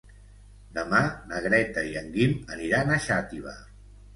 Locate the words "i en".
1.91-2.09